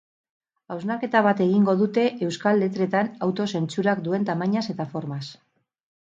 Hausnarketa 0.75 1.19
bat 1.27 1.43
egingo 1.45 1.75
dute 1.81 2.05
euskal 2.29 2.65
letretan 2.65 3.13
auto-zentsurak 3.27 4.03
duen 4.09 4.27
tamainaz 4.33 4.67
eta 4.75 4.91
formaz. 4.97 5.23